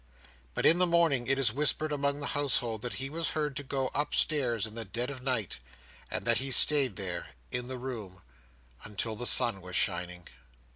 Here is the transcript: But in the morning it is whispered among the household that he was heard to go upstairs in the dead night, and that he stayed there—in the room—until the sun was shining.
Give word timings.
But 0.55 0.65
in 0.65 0.79
the 0.79 0.87
morning 0.87 1.27
it 1.27 1.37
is 1.37 1.53
whispered 1.53 1.91
among 1.91 2.21
the 2.21 2.25
household 2.33 2.81
that 2.81 2.95
he 2.95 3.07
was 3.07 3.29
heard 3.37 3.55
to 3.57 3.63
go 3.63 3.91
upstairs 3.93 4.65
in 4.65 4.73
the 4.73 4.83
dead 4.83 5.21
night, 5.21 5.59
and 6.09 6.25
that 6.25 6.39
he 6.39 6.49
stayed 6.49 6.95
there—in 6.95 7.67
the 7.67 7.77
room—until 7.77 9.15
the 9.15 9.27
sun 9.27 9.61
was 9.61 9.75
shining. 9.75 10.27